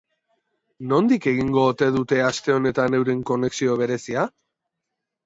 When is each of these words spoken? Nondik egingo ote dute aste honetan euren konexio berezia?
Nondik 0.93 1.27
egingo 1.31 1.65
ote 1.73 1.89
dute 1.97 2.19
aste 2.29 2.55
honetan 2.55 2.97
euren 3.01 3.21
konexio 3.33 3.77
berezia? 3.83 4.25